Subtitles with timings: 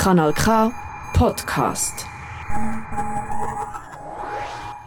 [0.00, 0.72] Kanal K
[1.12, 2.06] Podcast.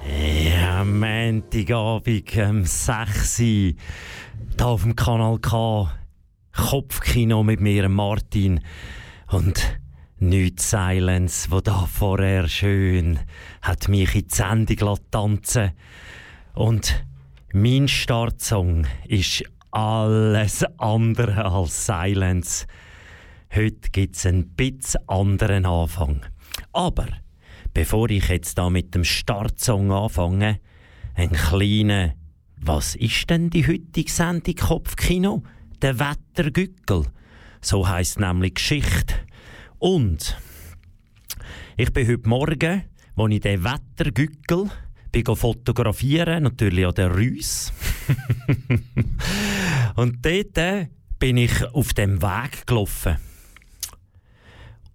[0.03, 3.75] Ja, Montagabend um 6 Uhr, hier
[4.59, 5.91] auf dem Kanal K.
[6.57, 8.61] Kopfkino mit mir, Martin.
[9.27, 9.79] Und
[10.17, 13.19] nichts Silence, wo da vorher schön
[13.61, 15.73] hat mich in die Sendung tanzen
[16.55, 17.05] Und
[17.53, 22.65] mein Startsong ist alles andere als Silence.
[23.55, 26.25] Heute gibt es einen bisschen anderen Anfang.
[26.71, 27.05] Aber
[27.71, 30.59] bevor ich jetzt da mit dem Startsong anfange,
[31.13, 32.15] ein kleiner
[32.59, 35.43] Was ist denn die heutige Sendung Kopfkino?
[35.83, 37.05] Der Wettergückel.
[37.61, 39.13] So heißt nämlich Geschichte.
[39.77, 40.35] Und
[41.77, 42.83] ich bin heute Morgen,
[43.15, 44.71] als ich den Wettergückel
[45.11, 47.71] bin fotografieren, natürlich an der Rüss.
[49.95, 53.17] Und dort bin ich auf dem Weg gelaufen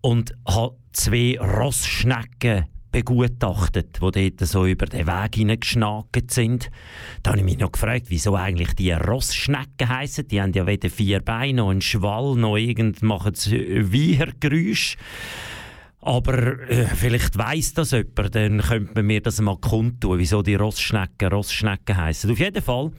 [0.01, 6.71] und habe zwei Rossschnecken begutachtet, die dort so über den Weg hineingeschnackt sind.
[7.23, 10.27] Da habe ich mich noch gefragt, wieso eigentlich die Rossschnecken heissen.
[10.29, 14.97] Die haben ja weder vier Beine noch einen Schwall, noch irgend machen Wiehergeräusch.
[16.01, 20.55] Aber äh, vielleicht weiss das jemand, dann könnte man mir das mal kundtun, wieso die
[20.55, 22.31] Rossschnecken Rossschnecken heissen.
[22.31, 22.93] Auf jeden Fall,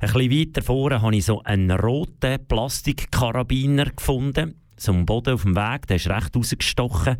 [0.00, 5.56] ein bisschen weiter vorne habe ich so einen roten Plastikkarabiner gefunden am Boden auf dem
[5.56, 7.16] Weg, der ist recht rausgestochen.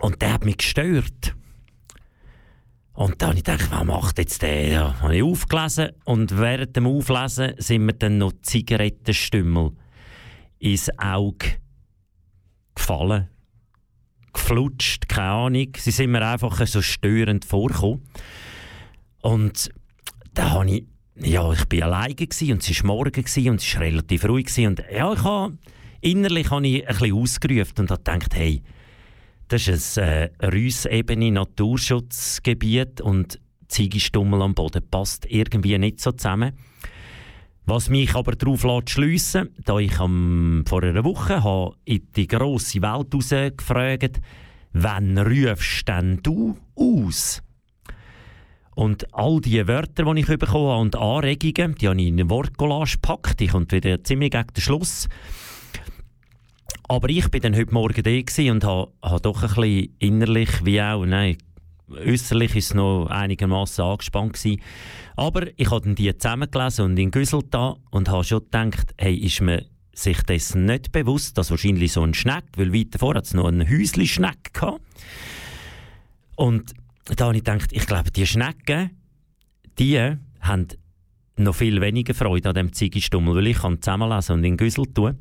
[0.00, 1.34] Und der hat mich gestört.
[2.98, 4.68] Und dann habe ich gedacht, was macht jetzt der?
[4.68, 9.70] Ja, habe ich aufgelesen und während dem Auflesen sind mir dann noch Zigarettenstümmel
[10.58, 11.58] ins Auge
[12.74, 13.28] gefallen.
[14.32, 15.68] Geflutscht, keine Ahnung.
[15.76, 18.02] Sie sind mir einfach so störend vorgekommen.
[19.22, 19.70] Und
[20.34, 20.84] da habe ich,
[21.16, 25.12] ja, ich bin alleine und es war morgen und es war relativ ruhig und ja,
[25.12, 25.56] ich habe
[26.00, 28.62] innerlich habe ich ein bisschen ausgerufen und habe gedacht, hey,
[29.48, 36.52] das ist ein äh, Rüssebene Naturschutzgebiet und Ziegestummel am Boden passt irgendwie nicht so zusammen.
[37.64, 42.26] Was mich aber darauf schliessen lässt, da ich am, vor einer Woche habe in die
[42.26, 43.10] grosse Welt
[43.58, 44.20] gefragt
[44.72, 47.42] wann rufst denn du aus?
[48.74, 52.30] Und all die Wörter, die ich bekommen habe und Anregungen, die habe ich in eine
[52.30, 53.40] Wortcollage gepackt.
[53.40, 55.08] Ich komme wieder ziemlich gegen den Schluss.
[56.90, 60.80] Aber ich bin dann heute Morgen da und habe, habe doch ein bisschen innerlich wie
[60.80, 61.36] auch, nein,
[61.90, 64.62] äußerlich ist es noch einigermaßen angespannt gewesen.
[65.14, 69.14] Aber ich habe dann die zusammengelesen und in Güssel da und habe schon gedacht, hey,
[69.14, 73.26] ist mir sich dessen nicht bewusst, dass wahrscheinlich so ein Schneck, weil weiter vor hat
[73.26, 74.80] es noch einen Häusli-Schneck gehabt.
[76.36, 76.72] Und
[77.04, 78.90] da habe ich gedacht, ich glaube, die Schnecken,
[79.78, 79.98] die
[80.40, 80.68] haben
[81.36, 85.18] noch viel weniger Freude an dem Ziegestummel, weil ich kann zusammenlesen und in Güssel tun.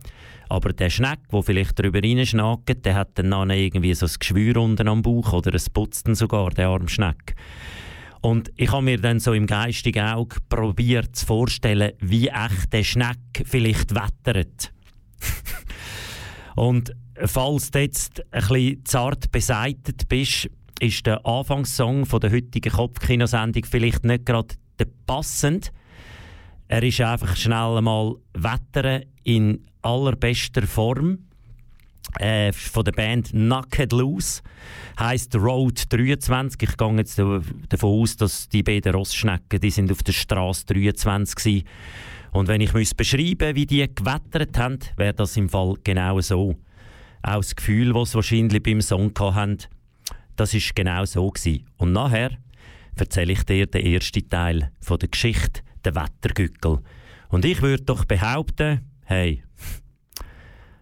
[0.49, 4.87] Aber der Schneck, der vielleicht darüber reinschnackt, der hat dann irgendwie so ein Geschwür unten
[4.87, 7.35] am Bauch oder es putzt dann sogar, der arme Schneck.
[8.21, 12.83] Und ich habe mir dann so im geistigen Auge probiert zu vorstellen, wie echt der
[12.83, 14.73] Schneck vielleicht wettert.
[16.55, 22.71] und falls du jetzt ein bisschen zart beseitigt bist, ist der Anfangssong von der heutigen
[22.71, 24.55] Kopfkinosendung vielleicht nicht gerade
[25.05, 25.71] passend.
[26.67, 31.19] Er ist einfach schnell einmal Wettern in allerbester Form.
[32.19, 34.41] Äh, von der Band Naked Loose
[34.99, 36.69] heißt Road 23.
[36.69, 41.65] Ich gehe jetzt davon aus, dass die beiden Rossschnecken, die sind auf der Straße 23
[41.65, 41.71] waren.
[42.31, 46.55] Und wenn ich müsste beschreiben, wie die gewettert haben, wäre das im Fall genau so.
[47.23, 49.57] Auch das Gefühl, das sie wahrscheinlich beim Song hatten,
[50.35, 51.65] das ist genau so gewesen.
[51.77, 52.31] Und nachher
[52.95, 56.79] erzähle ich dir den ersten Teil von der Geschichte, der Wettergückel.
[57.29, 59.43] Und ich würde doch behaupten, hey,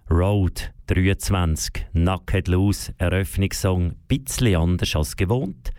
[0.10, 5.72] Road 23, Naked Loose, Eröffnungssong, bisschen anders als gewohnt.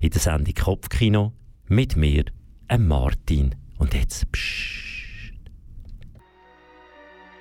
[0.00, 1.32] In der Sendung Kopfkino
[1.68, 2.24] mit mir,
[2.68, 3.54] einem Martin.
[3.78, 5.32] Und jetzt pssst.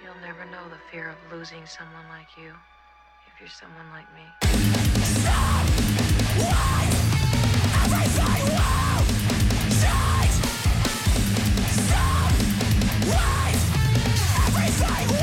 [0.02, 2.54] You'll never know the fear of losing someone like you,
[3.28, 4.24] if you're someone like me.
[5.04, 5.68] Stop!
[6.40, 6.88] What?
[7.84, 9.04] Everything will
[9.70, 10.36] change!
[11.70, 12.32] Stop!
[13.12, 13.56] What?
[14.48, 15.23] Everything will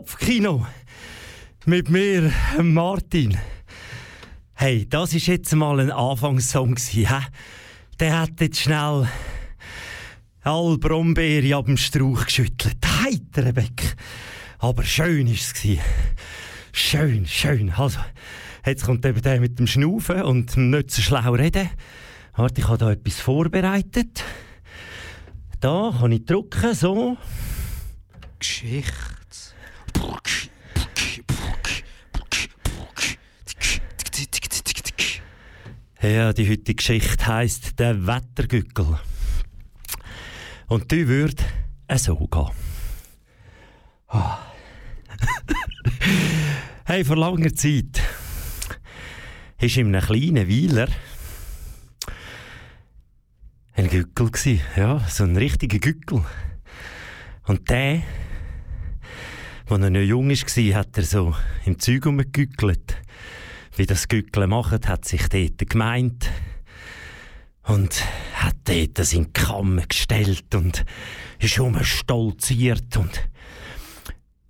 [0.00, 0.66] Kopfkino.
[1.66, 2.32] Mit mir,
[2.62, 3.36] Martin.
[4.54, 7.06] Hey, das ist jetzt mal ein Anfangssong he?
[7.98, 9.06] Der hat jetzt schnell
[10.42, 12.78] all Brombeere ab dem Strauch geschüttelt.
[12.82, 13.94] Heiter Beck.
[14.58, 15.52] Aber schön war es.
[16.72, 17.70] Schön, schön.
[17.70, 17.98] Also,
[18.64, 21.68] jetzt kommt eben der mit dem Schnaufen und nicht so schlau reden.
[22.36, 24.24] Warte, ich habe da etwas vorbereitet.
[25.60, 27.18] Da kann ich drücken, so.
[28.38, 29.19] Geschichte.
[36.02, 38.98] Ja, die heutige Geschichte heisst «Der Wettergückel».
[40.66, 41.42] Und die würde
[41.94, 42.50] so gehen.
[44.08, 44.38] Oh.
[46.86, 48.00] hey, vor langer Zeit
[49.60, 50.88] war in einem kleinen Weiler
[53.74, 54.60] ein Gückel.
[54.76, 56.24] Ja, so ein richtiger Gückel.
[57.44, 58.02] Und der,
[59.68, 61.36] als er noch jung war, hat er so
[61.66, 62.96] im Zeug umgegückelt.
[63.80, 66.28] Wie das Gückeln macht, hat sich dort gemeint
[67.62, 68.04] und
[68.34, 70.84] hat dort die Kammer gestellt und
[71.38, 73.30] ist stolziert und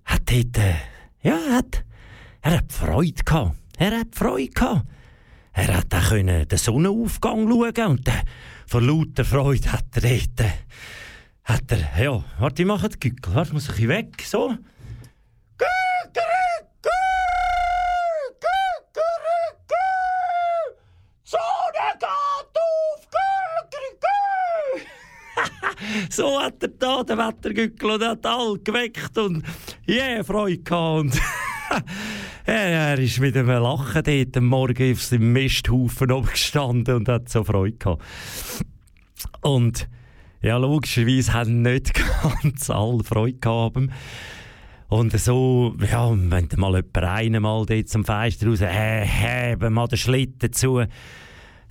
[0.03, 0.73] hat dort, äh,
[1.23, 1.85] ja, hat,
[2.41, 3.55] er hat Freude gehabt.
[3.77, 4.85] Er hat Freude gehabt.
[5.53, 8.23] Er hat auch den Sonnenaufgang schauen und äh,
[8.67, 10.51] vor lauter Freude hat er dort, äh,
[11.45, 14.57] hat er, ja, warte, ich mache den Gückel, warte, muss ich weg, so.
[26.09, 29.43] So hat er da den Wettergückel und hat alle geweckt und
[29.85, 31.01] je yeah, Freude gehabt.
[31.01, 31.21] Und
[32.45, 37.43] er ist mit einem Lachen dort am Morgen auf seinem Misthaufen gestanden und hat so
[37.43, 38.03] Freude gehabt.
[39.41, 39.87] Und
[40.41, 41.93] ja, logischerweise haben nicht
[42.41, 43.77] ganz alle Freude gehabt.
[44.89, 49.97] Und so, ja, wenn mal jemand einmal dort zum Fenster raus, äh, heben mal den
[49.97, 50.83] Schlitten zu,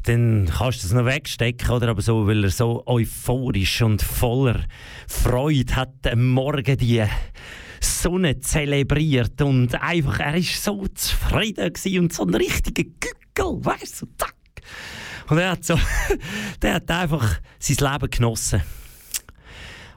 [0.05, 1.89] dann kannst du es noch wegstecken, oder?
[1.89, 4.65] Aber so, weil er so euphorisch und voller
[5.07, 7.05] Freude hat am Morgen die
[7.81, 14.07] Sonne zelebriert und einfach, er ist so zufrieden und so ein richtiger Gückel, weißt du,
[14.19, 14.35] zack.
[15.29, 15.79] Und er hat so,
[16.63, 18.63] der hat einfach sein Leben genossen.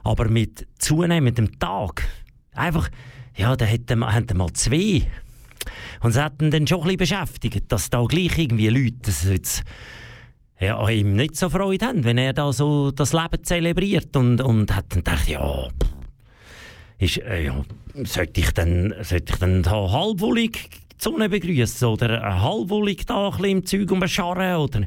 [0.02, 2.06] Aber mit zunehmendem Tag,
[2.52, 2.88] einfach,
[3.36, 5.10] ja, da hat er, mal zwei
[6.04, 9.24] und es hat ihn dann schon ein bisschen beschäftigt, dass da gleich irgendwie Leute das
[9.24, 9.62] jetzt,
[10.60, 14.76] ja, ihm nicht so Freude haben, wenn er da so das Leben zelebriert und, und
[14.76, 15.68] hat dann gedacht, ja,
[16.98, 17.64] ist, äh, ja
[18.04, 23.30] sollte ich dann, sollte ich dann da halbwollig die Sonne begrüßen oder halbwollig da ein
[23.30, 24.80] bisschen im Zeug umscharren oder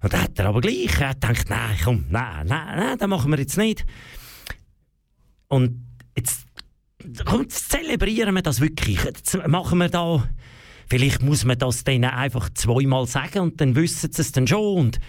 [0.00, 3.32] und dann hat er aber gleich er gedacht, nein, komm, nein, nein, nein, das machen
[3.32, 3.84] wir jetzt nicht.
[5.48, 5.84] Und
[6.16, 6.46] jetzt
[7.24, 8.98] komm, zelebrieren wir das wirklich.
[9.46, 10.28] Machen wir da,
[10.88, 14.78] vielleicht muss man das denen einfach zweimal sagen und dann wissen sie es dann schon.
[14.78, 15.00] Und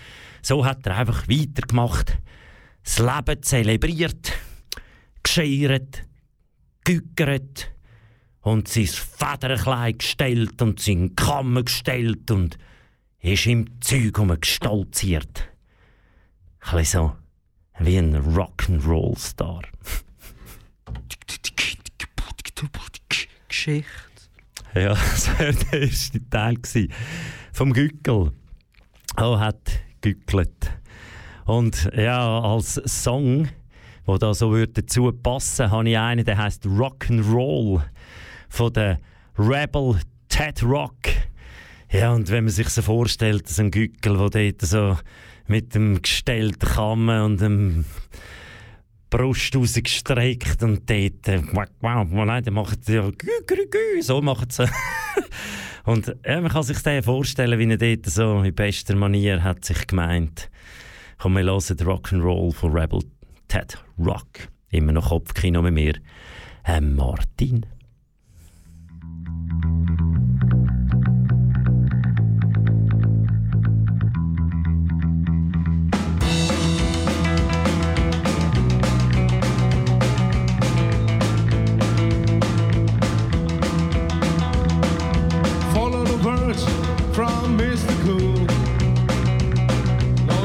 [0.41, 2.17] so hat er einfach weitergemacht.
[2.83, 4.31] Das Leben zelebriert,
[5.23, 6.03] gescheiert,
[6.83, 7.71] gegüggert
[8.41, 12.57] und sein Federkleid gestellt und seinen Kamm gestellt und
[13.21, 15.49] ist im Zeug gestolziert.
[16.61, 17.15] Ein so
[17.79, 19.61] wie ein Rock'n'Roll-Star.
[23.47, 23.87] Geschichte.
[24.75, 26.57] Ja, das war der erste Teil
[27.53, 28.31] vom Gückel.
[29.17, 30.71] Er hat gückelt.
[31.45, 33.49] Und ja, als Song,
[34.05, 37.81] wo da so würde dazu passen, habe ich einen, der heißt Rock'n'Roll
[38.49, 38.99] von der
[39.37, 41.09] Rebel Ted Rock.
[41.91, 44.97] Ja, und wenn man sich so vorstellt, so ein Gückel, der dort so
[45.47, 47.85] mit dem gestellten Kamm und dem
[49.09, 51.41] Brust rausgestreckt und dort, äh,
[51.81, 53.09] wow, nein, dann machen sie ja,
[54.01, 54.69] so machen sie.
[55.85, 59.65] und ja, man kann sich das vorstellen, wie er dort so in bester Manier hat
[59.65, 60.49] sich gemeint.
[61.17, 63.01] Komm, wir hören Rock'n'Roll von Rebel
[63.47, 64.47] Ted Rock.
[64.69, 65.95] Immer noch Kopfkino mit mir,
[66.65, 67.65] äh, Martin.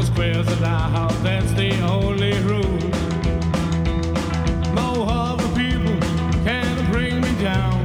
[0.02, 0.47] squares
[1.23, 2.78] that's the only rule.
[4.76, 5.99] Other people
[6.45, 7.83] can bring me down.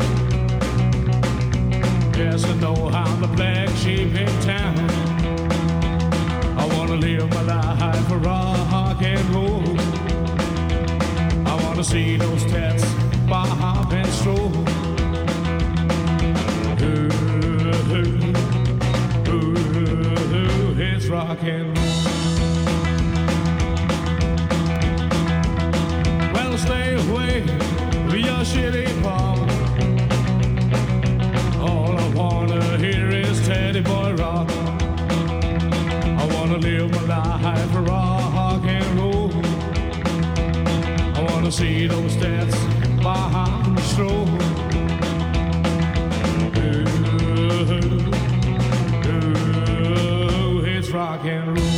[2.18, 4.78] Yes, I know how the black sheep in town.
[6.58, 9.64] I wanna live my life rock and roll.
[11.48, 12.84] I wanna see those tats
[13.28, 14.69] bob and stroll.
[21.10, 21.86] Rock and roll.
[26.34, 27.42] Well, stay away
[28.06, 29.40] with your shitty pop.
[31.60, 34.52] All I wanna hear is Teddy Boy Rock.
[36.22, 37.02] I wanna live my
[37.42, 39.32] life for rock and roll.
[41.16, 42.56] I wanna see those stats
[43.02, 44.59] behind the stroll.
[50.92, 51.69] Rock and roll.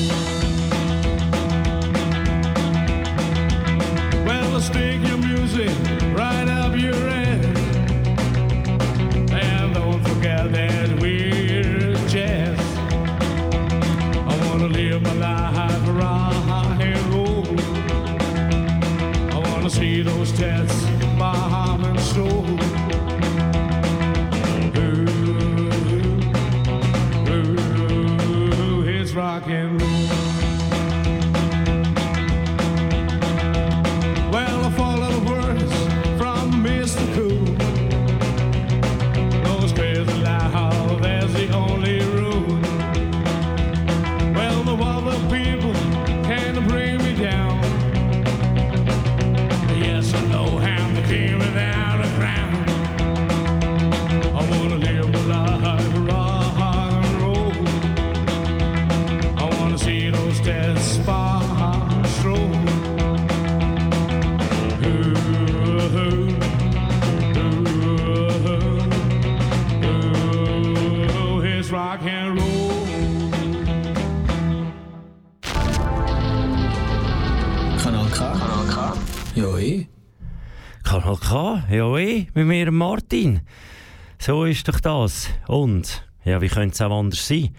[84.24, 85.30] So ist doch das.
[85.48, 87.56] Und, ja, wie könnte es auch anders sein?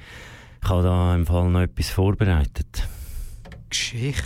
[0.63, 2.87] Ich habe da im Fall noch etwas vorbereitet.
[3.69, 4.23] Geschichte.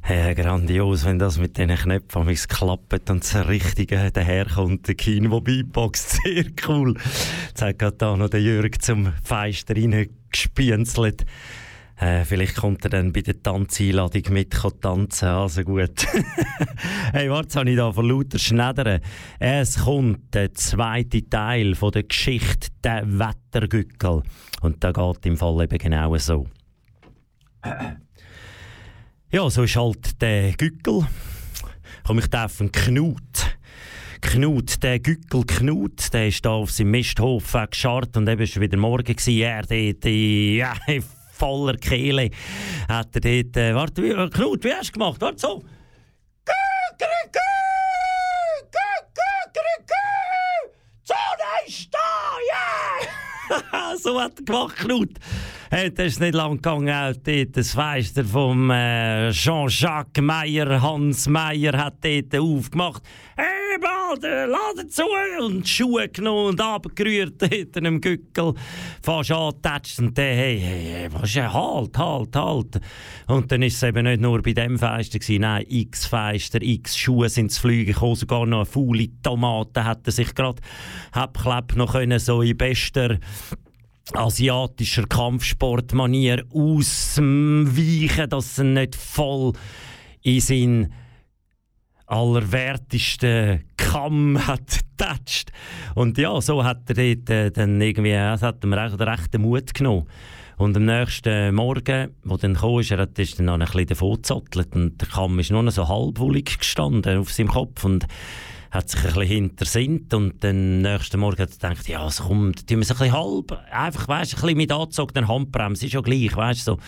[0.00, 4.88] Hey, grandios, wenn das mit diesen Knöpfen am klappt und das Richtige daherkommt.
[4.88, 6.94] Der Kino Beatbox, sehr cool.
[7.48, 11.26] Jetzt hat gerade da noch der Jürg zum Feister reingespienzelt.
[11.96, 15.28] Äh, vielleicht kommt er dann bei der Tanzeinladung mit tanzen.
[15.28, 16.06] Also gut.
[17.12, 19.00] hey, warte, habe ich da von lauter Schneidern.
[19.38, 24.22] Es kommt der zweite Teil von der Geschichte «Der Wettergückel».
[24.62, 26.46] Und da geht im Fall eben genau so.
[29.34, 31.06] Ja, so ist halt der Gückel.
[32.04, 33.56] Komm, ich darf einen Knut.
[34.20, 38.60] Knut, der Gückel Knut, der ist da auf seinem Misthof äh, gescharrt und eben schon
[38.60, 39.38] wieder morgen gewesen.
[39.38, 40.74] Er dort, äh, ja,
[41.42, 42.30] voller Kehle
[42.88, 45.20] hat er dort, äh, warte, wie, äh, Knut, wie hast du gemacht?
[45.20, 45.64] Warte, so.
[51.04, 51.98] Sonne ist da,
[53.58, 53.96] yeah!
[54.02, 55.18] so hat er gemacht, Knut.
[55.72, 61.94] Das ist nicht lang gegangen, dort das Fenster vom äh, Jean-Jacques Meyer, Hans Meyer hat
[62.04, 63.02] dort aufgemacht.
[63.36, 65.02] Hey, Balder, Laden zu!
[65.40, 68.52] Und Schuhe genommen und abgerührt dort in einem Gückel.
[69.02, 71.50] Fast angetatscht und der, hey, hey, hey, was ist denn?
[71.50, 72.80] Halt, halt, halt.
[73.28, 76.98] Und dann ist es eben nicht nur bei dem Fenster gewesen, nein, x Fenster, x
[76.98, 80.60] Schuhe sind zu fliegen gekommen, sogar noch eine faule Tomate hat er sich gerade
[81.12, 83.18] abklepp noch können, so in bester
[84.12, 89.52] asiatischer Kampfsportmanier ausweichen, dass er nicht voll
[90.22, 90.92] in seinen
[92.06, 95.50] allerwertesten Kamm hat getatscht.
[95.94, 99.42] Und ja, so hat er dort äh, dann irgendwie, das hat ihm recht, recht den
[99.42, 100.06] Mut genommen.
[100.58, 104.74] Und am nächsten Morgen, wo dann kam, ist, er dann noch ein bisschen davon gezottelt
[104.74, 108.06] und der Kamm ist nur noch so halbwullig gestanden auf seinem Kopf und
[108.72, 112.66] hat sich ein bisschen hintersinnt und dann nächsten Morgen hat er gedacht, ja, es kommt,
[112.66, 116.00] tun wir es ein bisschen halb, einfach, weißt, ein bisschen mit angezogener Handbremse, ist ja
[116.00, 116.78] gleich, weißt so.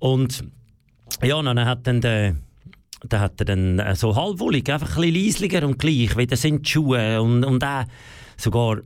[0.00, 0.44] Und
[1.22, 2.36] ja, dann hat dann der
[3.08, 6.42] da hat er dann äh, so halbwollig, einfach ein bisschen leislicher und gleich, wie das
[6.42, 7.84] sind die Schuhe und, und auch
[8.36, 8.78] sogar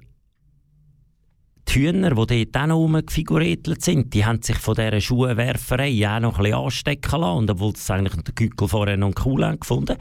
[1.70, 6.20] die Hühner, die dort auch noch rumgefiguriert sind, die haben sich von dieser Schuhwerferei auch
[6.20, 7.38] noch ein bisschen anstecken lassen.
[7.38, 9.96] Und obwohl sie eigentlich der Kückel vorher noch cool haben gefunden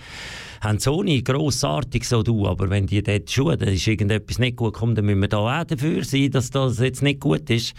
[0.62, 4.58] haben so nicht grossartig so du, aber wenn die dort Schuhe, dann ist irgendetwas nicht
[4.58, 7.74] gut, kommt, dann müssen wir da auch dafür sein, dass das jetzt nicht gut ist.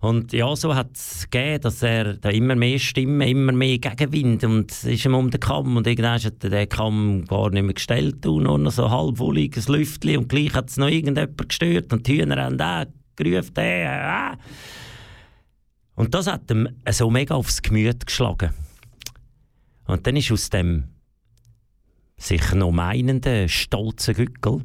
[0.00, 4.44] Und ja, so hat es gegeben, dass er da immer mehr Stimmen, immer mehr Gegenwind
[4.44, 7.62] und es ist ihm um den Kamm und irgendwann hat er den Kamm gar nicht
[7.62, 11.92] mehr gestellt und nur noch so halbwolliges Lüftchen und gleich hat es noch irgendjemand gestört
[11.92, 14.36] und die Hühner haben auch gerufen, äh, äh.
[15.94, 18.52] Und das hat ihm so mega aufs Gemüt geschlagen.
[19.86, 20.88] Und dann ist aus dem
[22.16, 24.64] sich noch meinenden, stolzen Gückel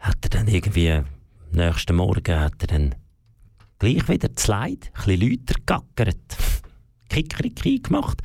[0.00, 1.06] hat er dann irgendwie am
[1.52, 2.94] nächsten Morgen hat er dann
[3.78, 6.36] gleich wieder das Leid, ein bisschen lauter gackert,
[7.08, 8.22] Kikeriki gemacht.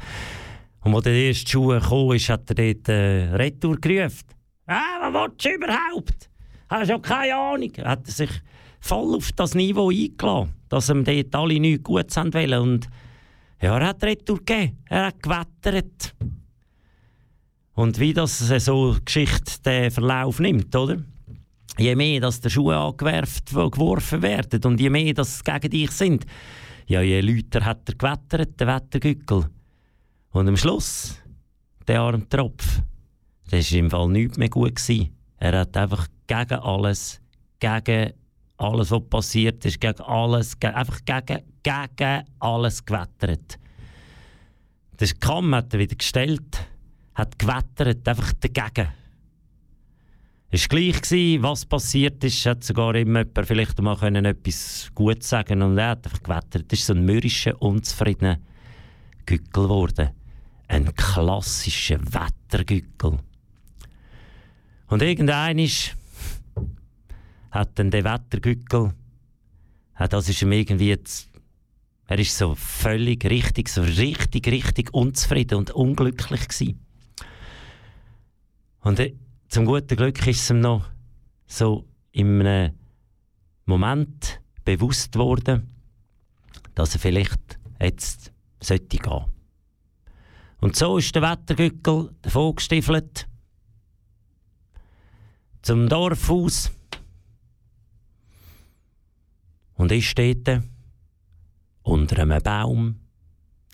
[0.82, 4.28] Und als der erste Schuh kam, hat er dort äh, Retour gerufen.
[4.68, 6.30] «Ah, was willst du überhaupt?
[6.80, 8.32] Hast ja keine Ahnung.» Hat er sich
[8.80, 12.60] voll auf das Niveau eingeladen, dass ihm dort alle nichts Gutes wollen.
[12.60, 12.88] Und
[13.62, 14.78] ja, er hat Retour gegeben.
[14.90, 16.16] Er hat gewettert.
[17.74, 20.98] Und wie das so Geschichte den Verlauf nimmt, oder?
[21.78, 25.92] Je mehr, dass die Schuhe angewerft, geworfen werden und je mehr, dass es gegen dich
[25.92, 26.26] sind,
[26.88, 29.50] ja, je lauter hat er gewettert, der Wettergückel.
[30.32, 31.18] Und am Schluss,
[31.88, 32.82] der arme Tropf,
[33.50, 34.76] das war im Fall nichts mehr gut.
[34.76, 35.10] Gewesen.
[35.38, 37.22] Er hat einfach gegen alles,
[37.60, 38.14] gegen
[38.58, 43.60] alles, was passiert ist, gegen alles, ge einfach gegen, gegen alles gewettert.
[44.98, 46.66] Das Kamm hat er wieder gestellt,
[47.16, 48.90] hat gewettert, einfach dagegen.
[50.52, 54.90] Es war gleich, gewesen, was passiert ist, hat sogar immer jemand vielleicht mal können etwas
[54.96, 56.72] Gutes sagen und er hat einfach gewettert.
[56.72, 58.40] Das ist so ein mürrischer, unzufriedener
[59.26, 60.12] Gückel geworden.
[60.70, 63.20] Ein klassischer Wettergückel.
[64.88, 65.60] Und irgendein
[67.56, 68.94] hat dann der Wettergückel,
[69.98, 71.30] das ist ihm irgendwie jetzt,
[72.06, 76.86] er ist so völlig richtig, so richtig, richtig unzufrieden und unglücklich gewesen.
[78.82, 79.02] Und
[79.48, 80.86] zum guten Glück ist es ihm noch
[81.48, 82.74] so in einem
[83.66, 85.74] Moment bewusst worden,
[86.76, 89.26] dass er vielleicht jetzt sollte gehen.
[90.60, 93.28] Und so ist der Wettergückel davon gestiefelt
[95.62, 96.72] zum Dorfhaus
[99.76, 100.62] und ist dort
[101.84, 103.00] unter einem Baum,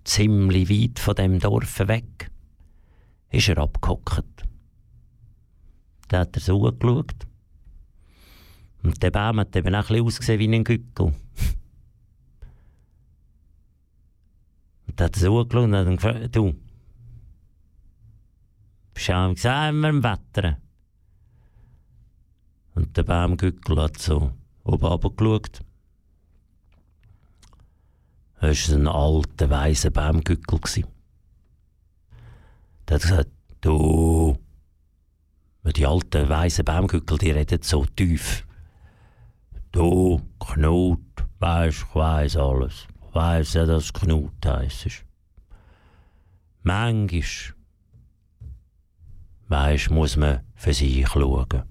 [0.03, 2.31] ziemlich weit von dem Dorf weg,
[3.29, 4.43] ist er abgehockt.
[6.07, 7.27] Da hat er so angeschaut.
[8.83, 11.13] Und der Baum hat eben auch ein ausgesehen wie ein Gückel.
[14.87, 16.53] Und da hat er so angeschaut und hat dann gefragt, du,
[18.93, 20.57] bist du auch gesehen, im Wetter?
[22.75, 24.33] Und der Baumgückel hat so
[24.63, 25.61] oben runtergeschaut.
[28.43, 30.83] Es war ein alter, weißer Baumgückel.
[32.87, 33.29] Der hat gesagt,
[33.61, 34.35] du,
[35.63, 38.47] die alten, weißen Baumgückel, die reden so tief.
[39.71, 40.99] Du, Knut,
[41.39, 42.87] weisst, ich weiss alles.
[43.07, 45.05] Ich weiss ja, dass Knut heisst.
[46.63, 47.53] Manchmal,
[49.49, 51.63] weisst, muss man für sich schauen.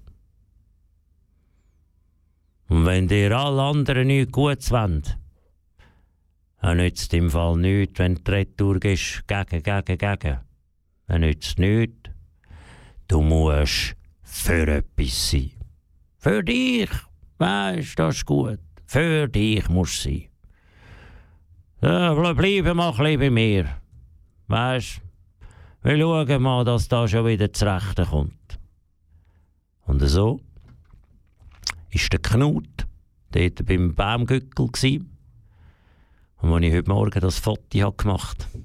[2.69, 5.03] Und wenn dir alle anderen nichts Gutes wollen,
[6.61, 10.39] dann nützt im Fall nichts, wenn die Retour gehst, gegen, gegen, gegen.
[11.07, 12.11] Dann nützt nichts.
[13.09, 15.51] Du musst für etwas sein.
[16.19, 16.91] Für dich,
[17.39, 18.61] weisst das ist gut.
[18.87, 20.25] Für dich musst du sein.
[21.83, 23.69] Ja, bleib mal ein bei mir.
[24.47, 25.01] Weisst,
[25.83, 28.59] wir schauen mal, dass da schon wieder zurecht kommt.
[29.87, 30.41] Und so
[31.91, 32.87] ist der Knut
[33.33, 35.10] dort beim Baumgückel gewesen.
[36.41, 38.65] Und als ich heute Morgen das Foto gemacht habe,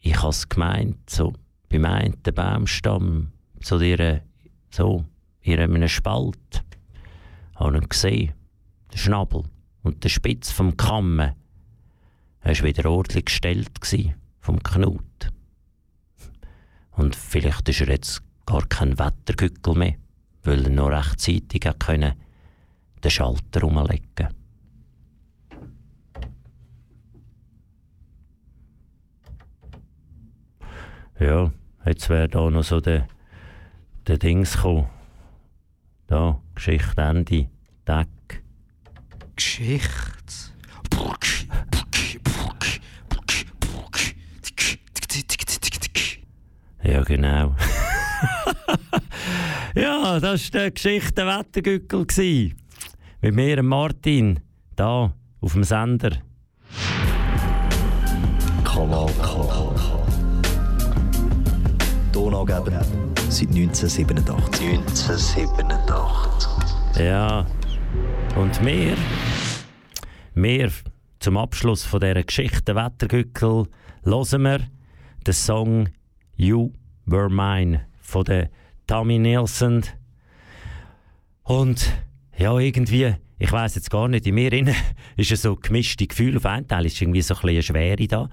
[0.00, 1.32] ich habe es gemeint, so
[1.68, 4.22] beim einen Baumstamm, so, ihre,
[4.70, 5.04] so
[5.42, 6.64] in einem Spalt,
[7.54, 8.32] habe ich gesehen,
[8.92, 9.44] der Schnabel
[9.82, 11.34] und der Spitz vom Kamm, er
[12.42, 13.70] war wieder ordentlich gestellt
[14.40, 15.30] vom Knut.
[16.92, 19.94] Und vielleicht ist er jetzt gar kein Wettergückel mehr
[20.42, 22.14] weil er noch rechtzeitig können,
[23.02, 24.28] den Schalter umlegen
[31.20, 31.52] Ja,
[31.84, 33.06] jetzt wäre da noch so der,
[34.06, 34.88] der Dings gekommen.
[36.06, 37.48] Da, Geschichte Ende,
[37.84, 38.08] Tag.
[39.36, 39.90] Geschichte.
[46.82, 47.54] Ja, genau.
[49.74, 52.54] Ja, das war der Geschichte Wettergückel.
[53.20, 54.40] Mit mir, Martin,
[54.74, 56.10] da auf dem Sender.
[58.64, 59.79] Kanal K.
[62.30, 62.84] Donaugeber
[63.28, 64.78] seit 1987.
[64.78, 67.04] 1987.
[67.04, 67.44] Ja,
[68.36, 68.96] und wir,
[70.34, 70.70] wir
[71.18, 73.66] zum Abschluss von dieser Geschichte Wettergückel
[74.04, 74.60] hören wir
[75.26, 75.88] den Song
[76.36, 76.70] You
[77.04, 78.48] Were Mine von der
[78.86, 79.82] Tammy Nielsen.
[81.42, 81.92] Und
[82.38, 84.76] ja, irgendwie ich weiß jetzt gar nicht, in mir innen
[85.16, 86.36] ist es so gemischte Gefühl.
[86.36, 88.28] Auf einen Teil ist irgendwie so ein bisschen eine Schwere da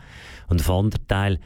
[0.49, 1.39] und auf anderen Teil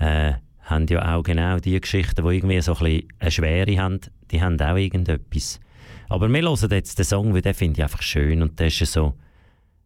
[0.00, 0.32] äh,
[0.64, 4.00] haben ja auch genau die Geschichten, die irgendwie so ein eine Schwere haben,
[4.30, 5.60] die haben auch irgendetwas.
[6.08, 8.78] Aber wir hören jetzt den Song, weil den finde ich einfach schön und der ist
[8.78, 9.14] so,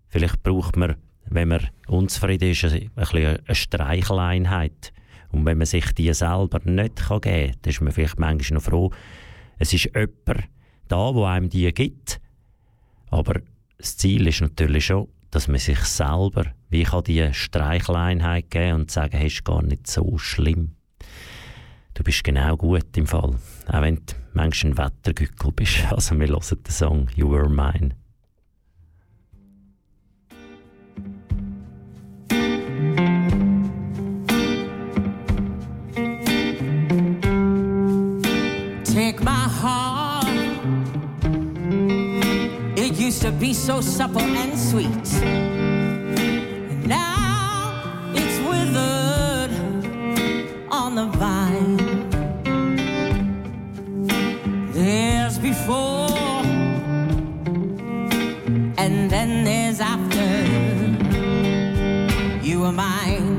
[0.09, 4.93] vielleicht braucht man, wenn man unzufrieden ist, ein bisschen eine Streicheleinheit.
[5.31, 8.63] Und wenn man sich die selber nicht geben kann, dann ist man vielleicht manchmal noch
[8.63, 8.91] froh,
[9.59, 10.49] es ist jemand
[10.89, 12.21] da, der einem die gibt.
[13.11, 13.41] Aber
[13.79, 18.91] das Ziel ist natürlich schon, dass man sich selber, wie kann die Streicheleinheit geben und
[18.91, 20.73] sagen, hey, ist gar nicht so schlimm.
[21.95, 23.35] Du bist genau gut im Fall,
[23.67, 25.79] auch wenn du manchmal ein Wettergückel bist.
[25.91, 27.97] Also wir hören den Song «You Were Mine».
[38.85, 40.98] Take my heart.
[43.09, 45.09] Used to be so supple and sweet.
[45.23, 49.51] And now it's withered
[50.71, 51.79] on the vine.
[54.73, 56.43] There's before,
[58.77, 60.29] and then there's after.
[62.47, 63.39] You are mine.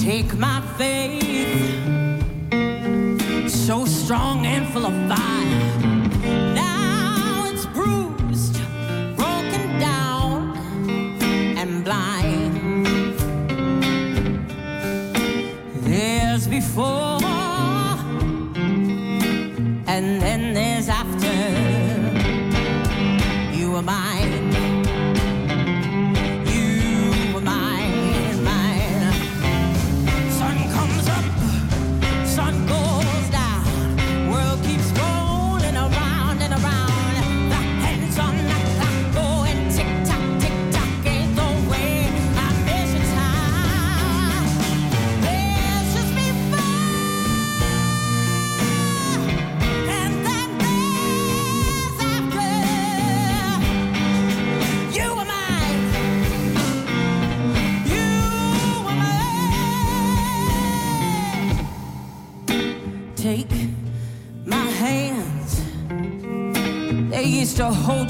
[0.00, 1.31] Take my faith,
[4.72, 5.21] full of fire.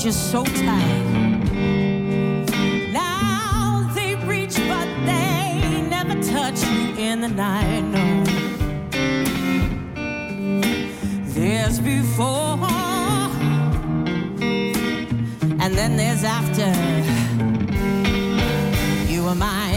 [0.04, 1.04] You so tight.
[2.92, 7.82] Now they reach, but they never touch you in the night.
[7.82, 8.24] No.
[11.26, 12.58] There's before,
[15.60, 16.72] and then there's after.
[19.08, 19.71] You are mine.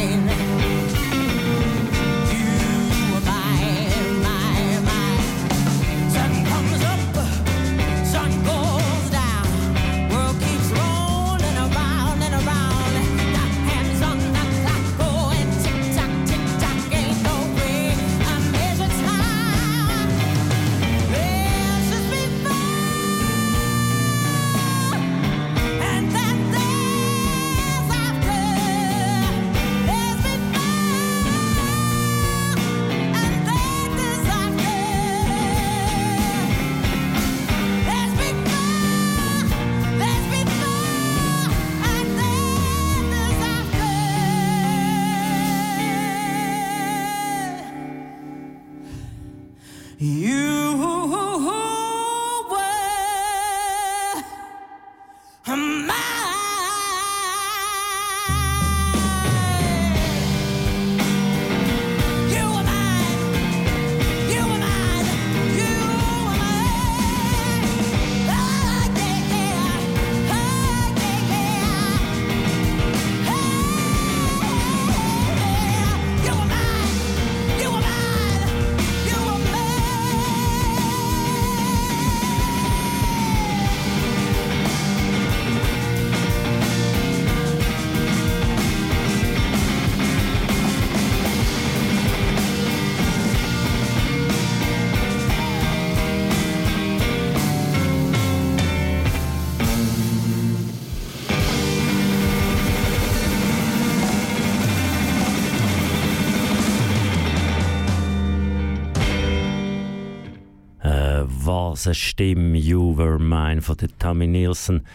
[111.46, 114.86] Was eine Stimme, You Were Mine von der Tammy Nielsen.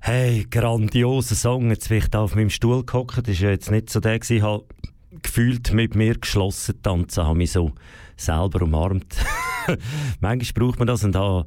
[0.00, 1.70] Hey, grandioser Song.
[1.70, 3.18] Jetzt bin ich da auf meinem Stuhl gehockt.
[3.18, 4.64] Das war ja jetzt nicht so der, gewesen, halt
[5.22, 7.72] gefühlt mit mir geschlossen tanzen, habe mich so
[8.16, 9.16] selber umarmt.
[10.20, 11.44] Manchmal braucht man das und da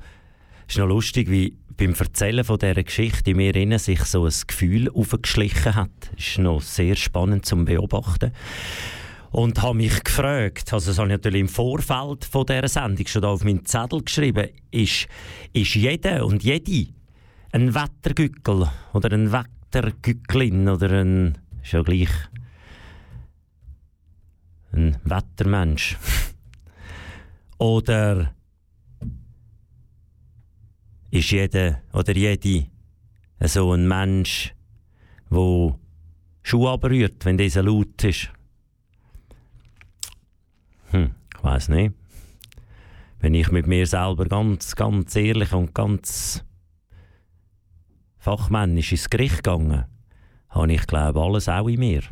[0.67, 4.33] ist noch lustig, wie beim Erzählen von dieser Geschichte in mir innen sich so ein
[4.47, 6.11] Gefühl aufgeschlichen hat.
[6.17, 8.31] Ist noch sehr spannend zum Beobachten.
[9.31, 13.23] Und habe mich gefragt, also das habe ich natürlich im Vorfeld von dieser Sendung schon
[13.23, 15.07] auf meinen Zettel geschrieben, ist,
[15.53, 16.91] ist jeder und jede
[17.53, 22.09] ein Wettergückel oder ein Wettergücklin oder ein, ist ja gleich,
[24.73, 25.97] ein Wettermensch.
[27.57, 28.33] oder
[31.09, 32.67] ist jeder oder jede
[33.39, 34.53] so ein Mensch,
[35.29, 35.75] der
[36.43, 38.29] Schuhe abrührt, wenn dieser laut ist?
[41.41, 41.95] Ich weiß nicht.
[43.19, 46.45] Wenn ich mit mir selber ganz, ganz ehrlich und ganz
[48.19, 49.85] fachmännisch ins Gericht gegangen,
[50.49, 52.03] habe ich glaube alles auch in mir.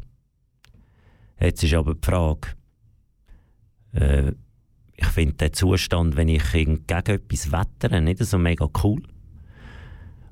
[1.40, 2.48] Jetzt ist aber die Frage,
[3.94, 4.32] äh,
[4.96, 9.04] ich finde den Zustand, wenn ich gegen etwas wettere, nicht so mega cool.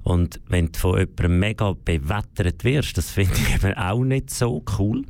[0.01, 4.63] Und wenn du von jemandem mega bewettert wirst, das finde ich eben auch nicht so
[4.79, 5.05] cool.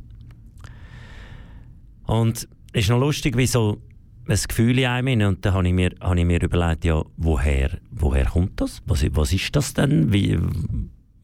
[2.04, 3.80] Und ist noch lustig, wie so
[4.28, 8.26] ein Gefühl in einem und da habe ich mir, ich mir überlegt, ja, woher, woher
[8.26, 8.82] kommt das?
[8.86, 10.12] Was, was ist das denn?
[10.12, 10.38] Wie,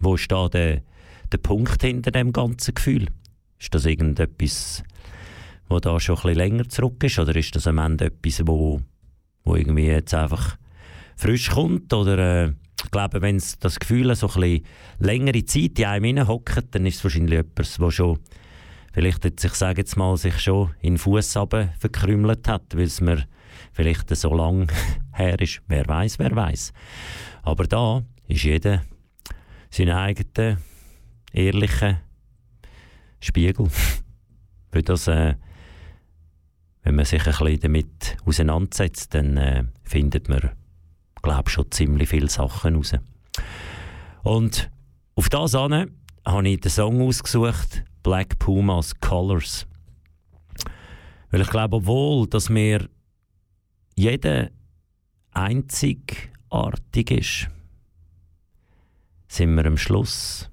[0.00, 0.83] wo ist da der,
[1.30, 3.09] der Punkt hinter dem ganzen Gefühl?
[3.59, 4.83] Ist das irgendetwas,
[5.68, 8.80] wo da schon ein bisschen länger zurück ist oder ist das am Ende etwas, wo,
[9.44, 10.57] wo irgendwie jetzt einfach
[11.16, 12.52] frisch kommt oder äh,
[12.83, 14.62] ich glaube, wenn das Gefühl so ein
[14.98, 18.18] längere Zeit in einem hockt, dann ist es wahrscheinlich etwas, wo schon
[18.94, 21.37] vielleicht jetzt, ich sage jetzt mal, sich schon in Fuß
[21.78, 23.24] verkrümelt hat, weil es mir
[23.72, 24.70] vielleicht so lang
[25.12, 25.61] her ist.
[25.66, 26.72] Wer weiß, wer weiß.
[27.42, 28.83] Aber da ist jeder
[29.68, 30.59] sein eigener,
[31.33, 32.00] ehrlicher
[33.20, 33.68] Spiegel.
[34.70, 35.35] Weil das, äh,
[36.83, 40.50] wenn man sich ein bisschen damit auseinandersetzt, dann äh, findet man,
[41.22, 42.92] glaube schon ziemlich viele Sachen raus.
[44.22, 44.70] Und
[45.16, 45.90] auf das an
[46.24, 49.66] habe ich den Song ausgesucht, Black Pumas Colors.
[51.30, 52.88] Weil ich glaube, obwohl, dass mir
[53.96, 54.50] jeder
[55.32, 57.48] einzigartig ist,
[59.26, 60.50] sind wir am Schluss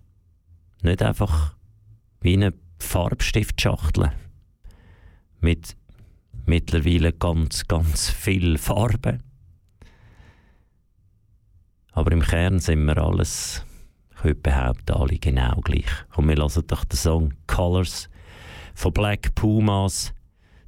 [0.81, 1.55] nicht einfach
[2.21, 4.11] wie eine Farbstiftschachtel
[5.41, 5.75] mit
[6.45, 9.19] mittlerweile ganz, ganz viel Farbe.
[11.91, 13.65] Aber im Kern sind wir alles
[14.23, 15.85] würde behaupten, alle genau gleich.
[16.15, 18.09] Und wir hören doch den Song Colors
[18.73, 20.13] von Black Pumas,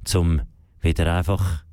[0.04, 0.42] zum
[0.80, 1.64] wieder einfach,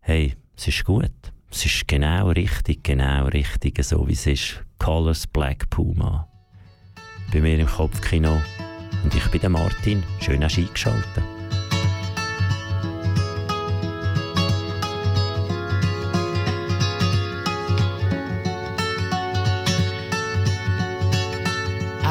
[0.00, 1.10] hey, es ist gut.
[1.50, 4.64] Es ist genau richtig, genau richtig, so wie es ist.
[4.78, 6.28] Colors Black Puma.
[7.32, 8.40] Bei mir im Kopfkino.
[9.02, 10.02] Und ich bin der Martin.
[10.20, 11.39] Schön hast du eingeschaltet.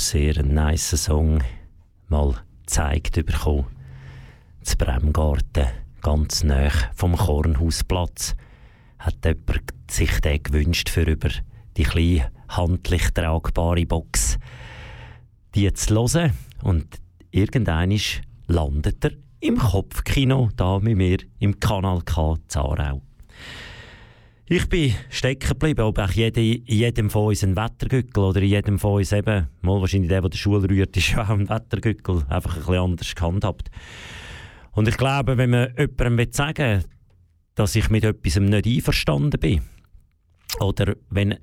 [0.00, 1.42] Sehr ein nice Song.
[2.08, 2.34] Mal
[2.66, 3.66] gezeigt bekommen.
[4.64, 5.66] Das Bremgarten,
[6.02, 8.34] ganz nah vom Kornhausplatz,
[8.98, 11.30] hat jemand sich den gewünscht für über
[11.76, 14.38] die kleine handlich tragbare Box
[15.54, 16.32] die zu hören.
[16.62, 16.86] Und
[17.30, 17.98] irgendwann
[18.46, 23.02] landet er im Kopfkino, da mit mir im Kanal K Zarau.
[24.52, 28.48] Ich bin stecken geblieben, ob auch jede, in jedem von uns ein Wettergückel oder in
[28.48, 31.48] jedem von uns eben, mal wahrscheinlich der, der die Schule rührt, ist ja auch ein
[31.48, 33.70] Wettergückel, einfach ein bisschen anders gehandhabt.
[34.72, 36.84] Und ich glaube, wenn man jemandem sagen will,
[37.54, 39.62] dass ich mit etwas nicht einverstanden bin,
[40.58, 41.38] oder wenn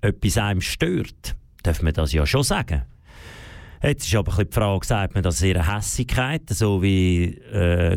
[0.00, 1.34] etwas einem stört,
[1.64, 2.82] darf man das ja schon sagen.
[3.82, 7.96] Jetzt ist aber ein bisschen die Frage, sagt man das ihre Hässigkeit, so wie äh,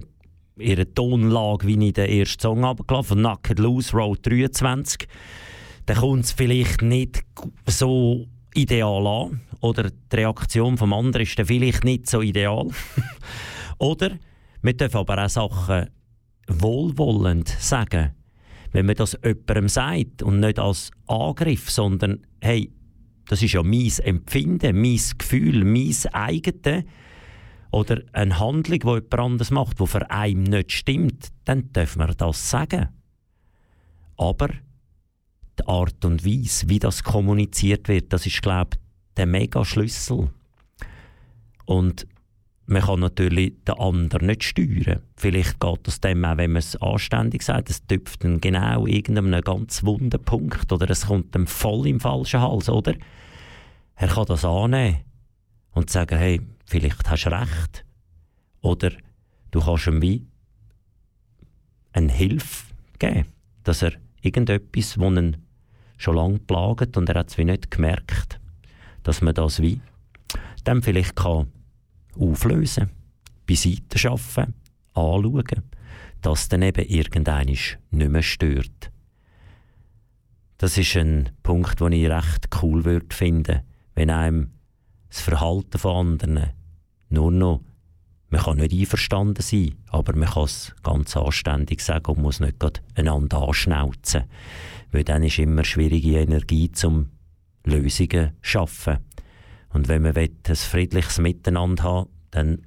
[0.62, 5.08] ihre Tonlage, wie ich den ersten Song abgelaufen von Naked Loose, Road 23,
[5.86, 7.24] dann kommt es vielleicht nicht
[7.68, 9.42] so ideal an.
[9.62, 12.68] Oder die Reaktion vom anderen ist dann vielleicht nicht so ideal.
[13.78, 14.18] Oder
[14.62, 15.90] wir dürfen aber auch Sachen
[16.48, 18.12] wohlwollend sagen.
[18.72, 22.72] Wenn man das jemandem sagt und nicht als Angriff, sondern hey,
[23.28, 26.84] das ist ja mein Empfinden, mein Gefühl, mein eigenes.
[27.72, 32.14] Oder eine Handlung, die jemand anderes macht, die für einen nicht stimmt, dann dürfen wir
[32.14, 32.90] das sagen.
[34.18, 34.50] Aber
[35.60, 38.80] die Art und Weise, wie das kommuniziert wird, das ist, glaube ich,
[39.18, 40.30] der Mega-Schlüssel.
[41.66, 42.08] Und
[42.66, 45.02] man kann natürlich den anderen nicht steuern.
[45.16, 49.42] Vielleicht geht das dem auch, wenn man es anständig sagt, es tüpft dann genau irgendeinem
[49.42, 52.94] ganz wunden Punkt oder es kommt dem voll im falschen Hals, oder?
[53.96, 55.00] Er kann das annehmen
[55.74, 56.42] und sagen, hey,
[56.72, 57.86] vielleicht hast du recht.
[58.62, 58.92] Oder
[59.52, 60.26] du kannst ihm wie
[61.92, 62.66] eine Hilfe
[62.98, 63.26] geben,
[63.64, 63.92] dass er
[64.22, 65.38] irgendetwas, das ihn
[65.98, 68.40] schon lange plagt und er hat es wie nicht gemerkt,
[69.04, 69.82] dass man das wie
[70.64, 71.52] dann vielleicht kann
[72.18, 72.90] auflösen,
[73.46, 74.54] beiseite schaffen,
[74.94, 75.64] anschauen,
[76.22, 78.92] dass dann eben irgendeiner nicht mehr stört.
[80.58, 83.62] Das ist ein Punkt, den ich recht cool würde finden,
[83.96, 84.52] wenn einem
[85.10, 86.61] das Verhalten von anderen
[87.12, 87.62] nur noch,
[88.30, 92.60] man kann nicht einverstanden sein, aber man kann es ganz anständig sagen und muss nicht
[92.60, 94.24] gerade einander anschnauzen.
[94.92, 97.10] Weil dann ist immer schwierige Energie zum
[97.66, 99.00] Lösungen schaffen.
[99.70, 102.64] Und wenn man ein friedliches Miteinander haben dann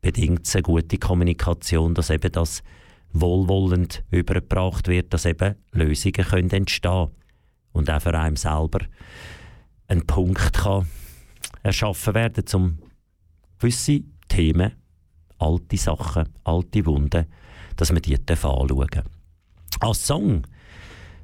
[0.00, 2.62] bedingt es eine gute Kommunikation, dass eben das
[3.12, 7.08] wohlwollend übergebracht wird, dass eben Lösungen können entstehen
[7.72, 8.80] und auch für einen selber
[9.86, 10.86] ein Punkt kann
[11.62, 12.78] erschaffen werden, um
[13.58, 14.72] gewisse Themen,
[15.38, 17.26] alte Sachen, alte Wunden,
[17.76, 19.04] dass man die anschauen darf.
[19.80, 20.42] Als Song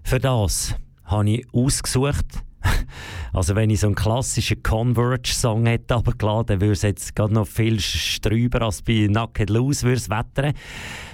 [0.03, 0.75] für das
[1.05, 2.43] habe ich ausgesucht,
[3.33, 7.81] also wenn ich so einen klassischen Converge-Song hätte runtergeladen, würde es jetzt gerade noch viel
[7.81, 10.55] strüber als bei Naked Loose würde es wettern.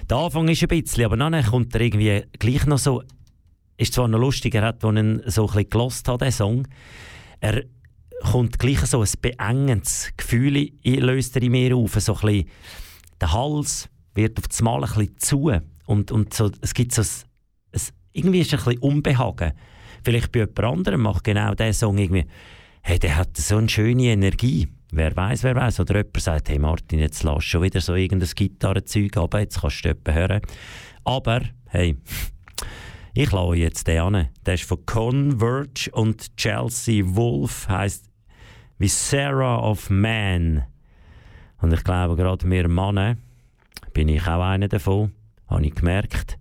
[0.09, 3.03] Der Anfang ist ein bisschen, aber dann kommt er irgendwie gleich noch so,
[3.77, 6.69] ist zwar noch lustig, er hat, als ihn so ein bisschen gelost hat, den Song,
[7.41, 7.65] er
[8.23, 12.45] kommt gleich so ein beengendes Gefühl löst er in mir auf, so ein
[13.21, 15.53] der Hals wird auf das Mal ein bisschen zu
[15.87, 17.09] und, und so, es gibt so ein,
[17.73, 17.81] ein,
[18.13, 19.53] irgendwie ist ein bisschen Unbehagen
[20.07, 22.27] vielleicht bei jemand anderem macht genau der Song irgendwie,
[22.83, 24.69] hey, der hat so eine schöne Energie.
[24.93, 25.81] Wer weiß, wer weiß.
[25.81, 29.85] Oder jemand sagt, hey Martin, jetzt lass schon wieder so irgendein Gitarrenzeug ab, jetzt kannst
[29.85, 30.43] du jemanden hören.
[31.03, 31.97] Aber, hey,
[33.17, 34.29] ich lasse jetzt den an.
[34.45, 38.11] Der ist von Converge und Chelsea Wolf, heißt
[38.79, 40.65] Viscera of Man.
[41.63, 43.17] Und ich glaube, gerade wir Männer,
[43.95, 45.13] bin ich auch einer davon,
[45.47, 46.39] habe ich gemerkt,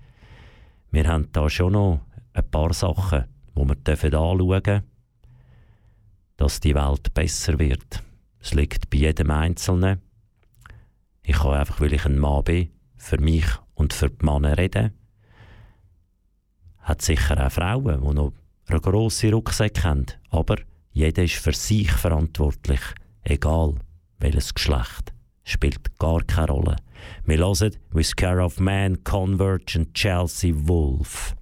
[0.92, 2.02] wir haben da schon noch
[2.34, 4.84] ein paar Sachen wo wir anschauen dürfen,
[6.38, 8.04] dass die Welt besser wird.
[8.40, 10.02] Es liegt bei jedem Einzelnen.
[11.24, 14.92] Ich kann einfach, weil ich ein Mann bin, für mich und für die Männer reden.
[16.86, 20.06] Hat sicher auch Frauen, die noch grosse Rucksäcke haben.
[20.30, 20.58] Aber
[20.92, 22.80] jeder ist für sich verantwortlich.
[23.24, 23.74] Egal
[24.20, 25.12] welches Geschlecht.
[25.44, 26.76] Spielt gar keine Rolle.
[27.24, 31.36] Wir hören With Care of Man, Converge und Chelsea Wolf.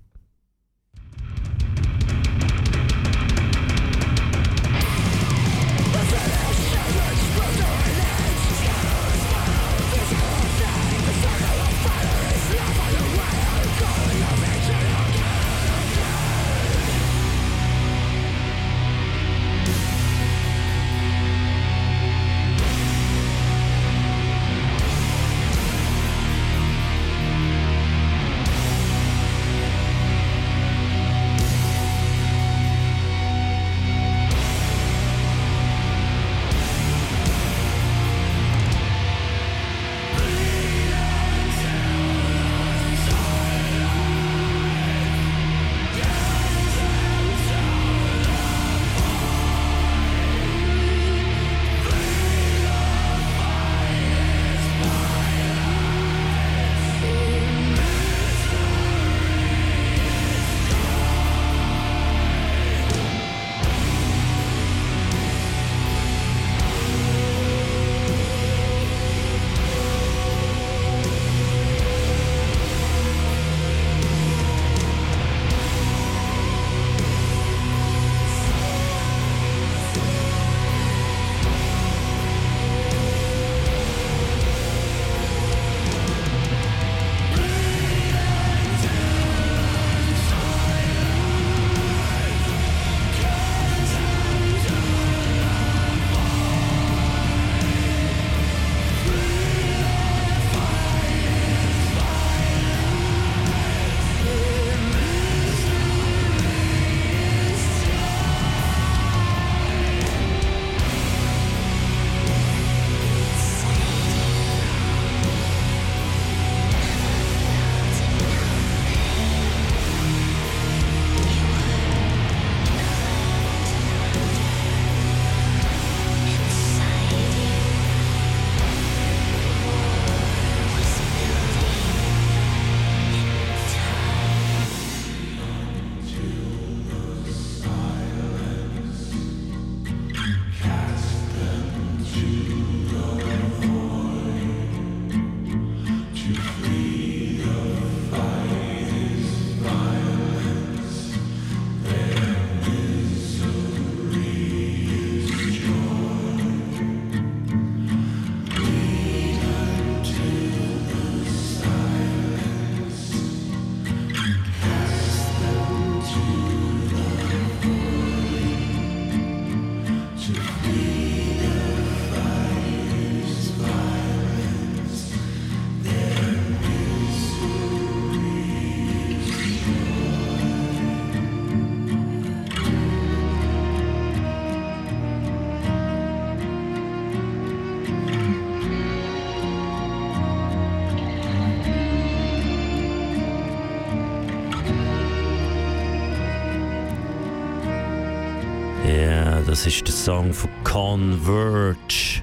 [199.63, 202.21] Das ist der Song von Converge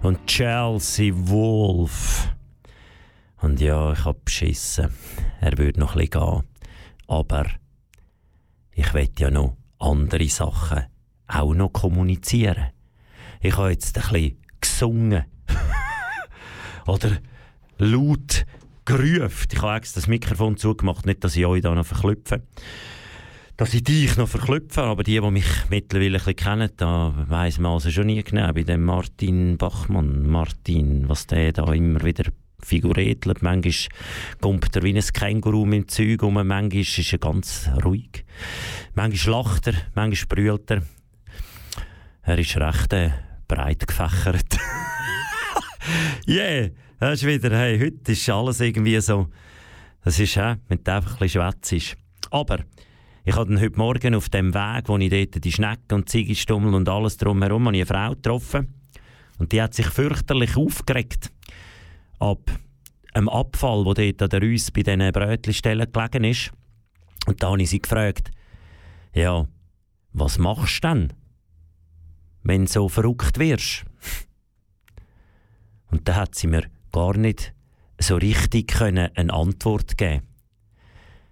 [0.00, 2.34] und Chelsea Wolf.
[3.42, 4.90] Und ja, ich hab beschissen.
[5.42, 6.44] Er würde noch ein gehen.
[7.08, 7.44] Aber
[8.72, 10.86] ich will ja noch andere Sachen
[11.28, 12.70] auch noch kommunizieren.
[13.42, 15.24] Ich habe jetzt ein bisschen gesungen.
[16.86, 17.18] Oder
[17.76, 18.46] laut
[18.86, 19.48] gerufen.
[19.52, 22.40] Ich habe extra das Mikrofon zugemacht, nicht, dass ich euch da noch verklüpfe.
[23.56, 27.58] Dass ich dich noch verklüpfe, aber die, die mich mittlerweile ein bisschen kennen, da weiss
[27.58, 32.24] man also schon nie genau, bei dem Martin Bachmann, Martin, was der da immer wieder
[32.62, 33.24] figuriert.
[33.40, 33.72] Manchmal
[34.42, 38.26] kommt er wie ein Känguru mit dem Zeug um, manchmal ist er ganz ruhig.
[38.94, 40.82] Manchmal lacht er, manchmal brüllt er.
[42.24, 43.10] Er ist recht äh,
[43.48, 44.58] breit gefächert.
[46.28, 46.68] yeah,
[47.00, 49.28] das ist wieder, hey, heute ist alles irgendwie so,
[50.04, 51.96] das ist, äh, wenn du einfach ein bisschen schwätzisch.
[52.30, 52.58] Aber,
[53.28, 56.88] ich habe heute Morgen auf dem Weg, wo ich dort die Schnecken und Ziegestummel und
[56.88, 58.72] alles drumherum, eine Frau getroffen.
[59.38, 61.32] Und die hat sich fürchterlich aufgeregt
[62.20, 62.48] ab
[63.14, 66.52] einem Abfall, der dort an der Reuss bei diesen Brötchenstellen gelegen ist.
[67.26, 68.30] Und da habe ich sie gefragt,
[69.12, 69.48] ja,
[70.12, 71.12] was machst du denn,
[72.44, 73.84] wenn du so verrückt wirst?
[75.90, 77.52] Und da hat sie mir gar nicht
[77.98, 80.22] so richtig können eine Antwort geben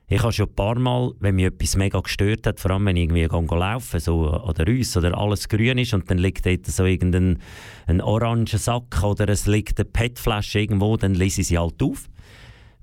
[0.07, 2.97] ich habe schon ein paar Mal, wenn mich etwas mega gestört hat, vor allem wenn
[2.97, 6.45] ich irgendwie gehe laufen so an der Reuss oder alles grün ist und dann liegt
[6.45, 7.39] dort so irgendein
[7.87, 12.09] ein oranger Sack oder es liegt eine PET-Flasche irgendwo, dann lese ich sie halt auf,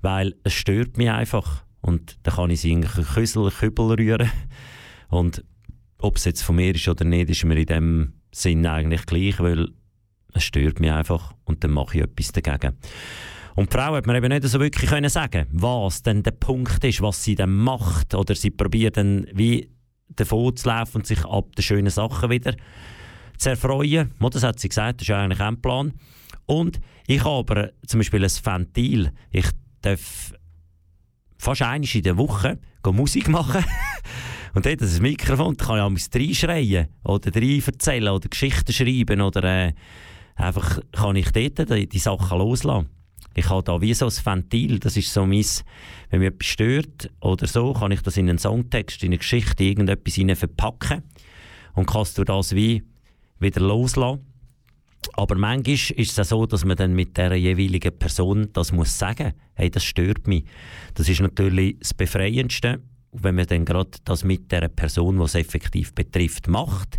[0.00, 4.30] weil es stört mich einfach und dann kann ich sie in einen Küssel, Kübel rühren
[5.08, 5.44] und
[5.98, 9.38] ob es jetzt von mir ist oder nicht, ist mir in dem Sinn eigentlich gleich,
[9.38, 9.68] weil
[10.34, 12.76] es stört mich einfach und dann mache ich etwas dagegen.
[13.54, 16.82] Und die Frau hat mir eben nicht so wirklich können sagen was denn der Punkt
[16.84, 18.14] ist, was sie dann macht.
[18.14, 19.68] Oder sie probiert dann wie
[20.08, 22.54] davon zu laufen und sich ab den schönen Sachen wieder
[23.36, 24.12] zu erfreuen.
[24.18, 25.92] Das hat sie gesagt, das ist eigentlich ein Plan.
[26.46, 29.12] Und ich habe aber zum Beispiel ein Ventil.
[29.30, 29.46] Ich
[29.80, 30.32] darf
[31.38, 33.64] fast einmal in der Woche Musik machen.
[34.54, 39.22] Und dort das Mikrofon, da kann ich auch reinschreien oder rein erzählen oder Geschichten schreiben
[39.22, 39.72] oder äh,
[40.34, 42.88] einfach kann ich dort die, die Sachen loslassen.
[43.34, 45.44] Ich habe da wie so ein Ventil, das ist so mein,
[46.10, 49.64] wenn mich etwas stört oder so, kann ich das in einen Songtext, in eine Geschichte,
[49.64, 51.02] irgendetwas hinein verpacken
[51.74, 52.82] und kannst du das wie
[53.38, 54.26] wieder loslassen.
[55.14, 58.98] Aber manchmal ist es auch so, dass man dann mit der jeweiligen Person das muss
[58.98, 59.32] sagen.
[59.54, 60.44] Hey, das stört mich.
[60.94, 62.80] Das ist natürlich das Befreiendste,
[63.12, 66.98] wenn man dann gerade das mit der Person, die es effektiv betrifft, macht.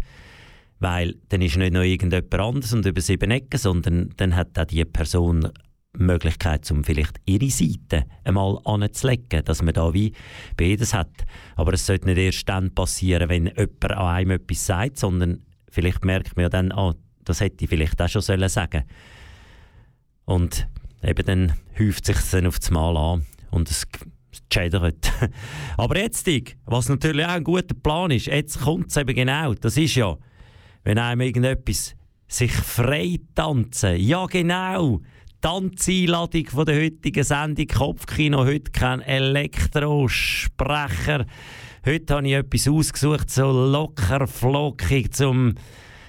[0.80, 4.66] Weil dann ist nicht noch irgendjemand anderes und über sieben Ecken, sondern dann hat auch
[4.66, 5.50] die Person
[5.98, 10.14] Möglichkeit, um vielleicht ihre Seite einmal anzulegen, dass man da wie
[10.58, 11.12] beides hat.
[11.56, 16.04] Aber es sollte nicht erst dann passieren, wenn jemand an einem etwas sagt, sondern vielleicht
[16.04, 18.84] merkt man ja dann, ah, das hätte ich vielleicht auch schon sollen sagen
[20.26, 20.68] Und
[21.04, 23.88] eben dann häuft sich dann auf das Mal an und es
[24.52, 25.12] schädert.
[25.78, 26.28] Aber jetzt,
[26.66, 30.18] was natürlich auch ein guter Plan ist, jetzt kommt es eben genau, das ist ja,
[30.84, 31.96] wenn einem irgendetwas
[32.28, 35.02] sich frei tanzen, ja genau,
[35.44, 38.46] Tanzeinladung von der heutigen Sendung Kopfkino.
[38.46, 41.26] Heute kein Elektrosprecher.
[41.86, 45.56] Heute habe ich etwas ausgesucht, so locker flockig zum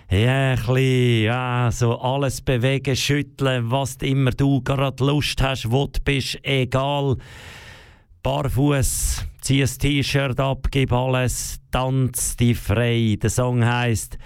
[0.09, 5.89] ja, ein bisschen, ja, so alles bewegen, schütteln, was immer du gerade Lust hast, wo
[5.89, 7.17] du bist, egal.
[8.23, 13.19] Barfuß, zieh ein T-Shirt ab, gib alles, tanz dich frei.
[13.21, 14.17] Der Song heißt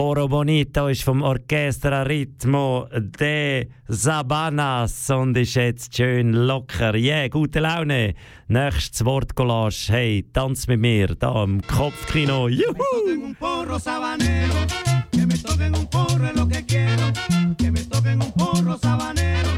[0.00, 6.94] Poro Bonito ist vom Orchestra Ritmo de Sabanas und ist jetzt schön locker.
[6.94, 8.14] Yeah, gute Laune.
[8.48, 9.92] Nächstes Wortcollage.
[9.92, 12.48] Hey, tanz mit mir da am Kopfkino.
[12.48, 13.34] Juhu!
[15.12, 17.12] que me toquen un porro es lo que quiero,
[17.58, 19.50] que me toquen un porro sabanero,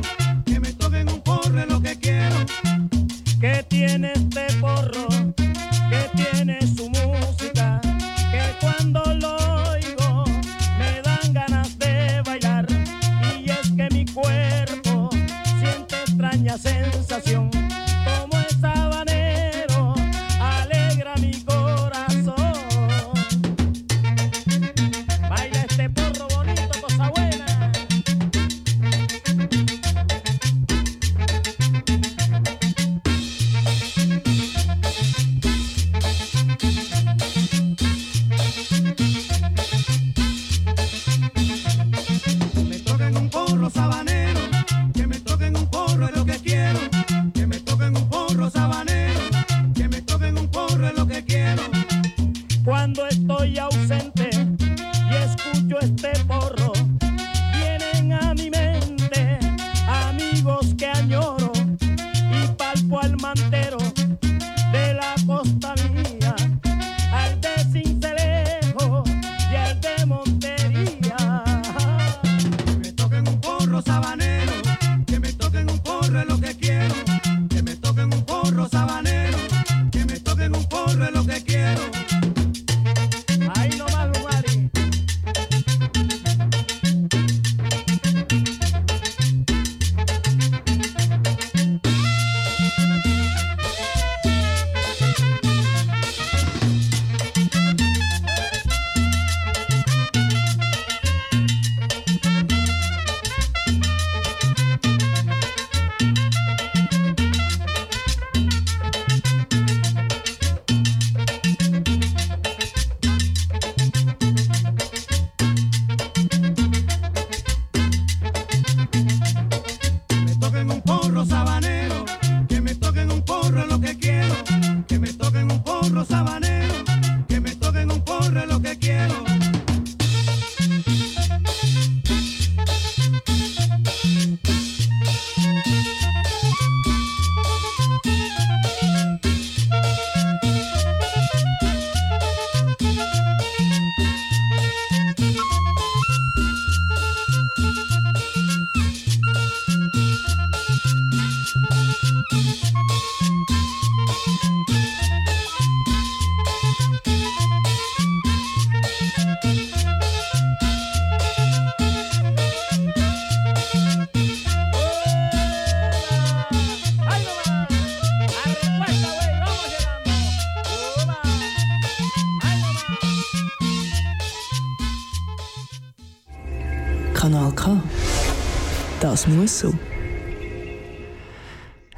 [179.23, 179.73] Das muss so.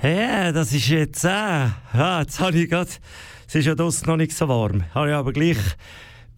[0.03, 1.25] Ja, das ist jetzt.
[1.25, 2.91] Äh, ah, jetzt habe ich gerade.
[3.49, 4.85] Es ist ja draussen noch nicht so warm.
[4.95, 5.57] Habe ich aber gleich.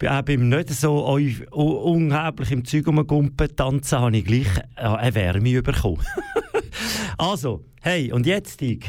[0.07, 1.05] Auch beim nicht so
[1.51, 6.05] unglaublich im Zeug rumgumpen tanzen, habe ich gleich äh, eine Wärme bekommen.
[7.17, 8.85] also, hey, und jetzt ich.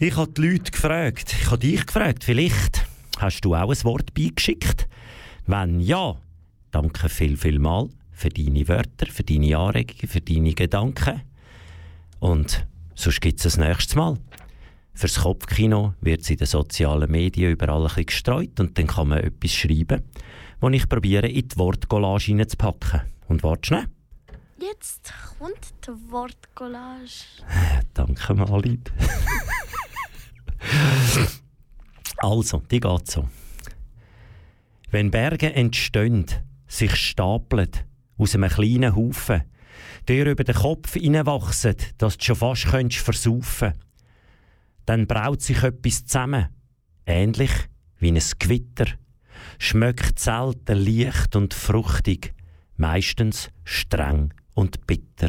[0.00, 2.84] Ich habe die Leute gefragt, ich habe dich gefragt, vielleicht
[3.20, 4.88] hast du auch ein Wort beigeschickt?
[5.46, 6.16] Wenn ja,
[6.72, 11.22] danke viel, viel mal für deine Wörter, für deine Anregungen, für deine Gedanken.
[12.18, 12.66] Und
[12.96, 14.18] sonst gibt es das nächstes Mal.
[14.92, 19.08] Fürs Kopfkino wird es in den sozialen Medien überall ein bisschen gestreut und dann kann
[19.08, 20.02] man etwas schreiben,
[20.60, 23.02] wo ich probiere, in die Wortcollage hineinzupacken.
[23.28, 23.86] Und warte schnell.
[24.58, 27.44] Jetzt kommt die Wortcollage.
[27.94, 28.90] Danke mal, lieb.
[32.16, 33.28] also, die geht so.
[34.90, 36.26] Wenn Berge entstehen,
[36.66, 37.70] sich stapeln,
[38.18, 39.42] aus einem kleinen Haufen,
[40.08, 43.72] dir über den Kopf hineinwachsen, dass du schon fast könntest versaufen.
[44.84, 46.48] Dann braut sich etwas zusammen,
[47.06, 47.52] ähnlich
[47.98, 48.86] wie ein Gewitter,
[49.58, 52.34] schmeckt selten leicht und fruchtig,
[52.76, 55.28] meistens streng und bitter.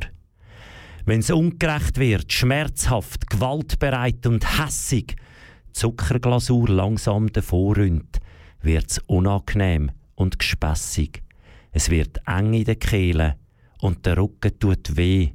[1.06, 5.16] Wenn es ungerecht wird, schmerzhaft, gewaltbereit und hässig,
[5.74, 8.20] Zuckerglasur langsam davorrührt,
[8.62, 11.24] wird's unangenehm und gespässig.
[11.72, 13.34] Es wird eng in den Kehlen
[13.82, 15.30] und der Rücken tut weh.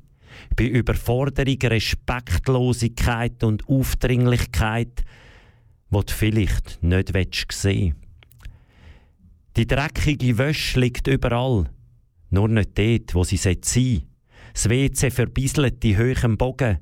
[0.57, 5.05] Bei Überforderung, Respektlosigkeit und Aufdringlichkeit,
[5.91, 7.95] wo du vielleicht nicht willst sehen.
[9.57, 11.71] Die dreckige Wäsche liegt überall,
[12.31, 14.03] nur nicht dort, wo sie sein sollte.
[14.53, 16.79] Das WC verbieselt die hohen Bogen.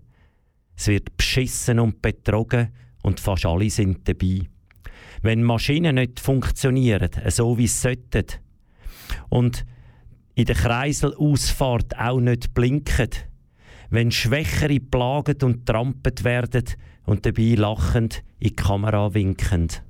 [0.76, 2.68] Es wird beschissen und betrogen
[3.02, 4.48] und fast alle sind dabei.
[5.20, 8.24] Wenn Maschinen nicht funktionieren, so wie sie sollten,
[9.28, 9.64] und
[10.34, 13.10] in der Kreiselausfahrt auch nicht blinken,
[13.90, 16.64] wenn Schwächere plaget und trampet werden
[17.04, 19.82] und dabei lachend in die Kamera winkend.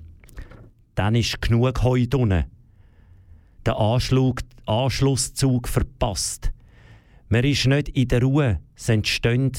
[0.94, 2.44] Dann ist genug Heu drinnen.
[3.64, 6.52] Der Anschlug, Anschlusszug verpasst.
[7.28, 9.52] Man ist nicht in der Ruhe, es entstehen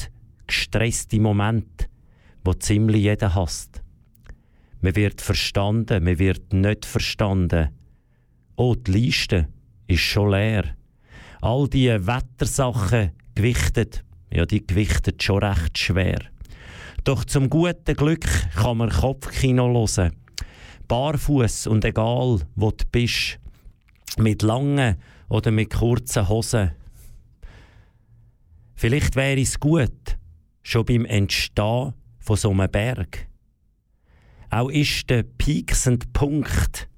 [0.46, 1.86] gestresste Momente,
[2.44, 3.82] wo ziemlich jeder hasst.
[4.82, 7.70] Man wird verstanden, man wird nicht verstanden.
[8.56, 9.48] Oh, die Liste
[9.86, 10.76] ist schon leer.
[11.40, 16.20] All die Wettersachen gewichtet, ja, die gewichtet schon recht schwer.
[17.04, 20.12] Doch zum guten Glück kann man Kopfkino hören.
[20.88, 23.38] Barfuß und egal, wo du bist.
[24.16, 24.96] Mit langen
[25.28, 26.70] oder mit kurzen Hosen.
[28.74, 30.16] Vielleicht wäre es gut,
[30.62, 33.26] schon beim Entstehen von so einem Berg.
[34.50, 36.88] Auch ist der pieksende Punkt